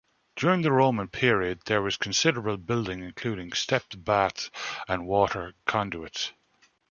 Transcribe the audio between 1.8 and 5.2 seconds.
was considerable building, including stepped baths and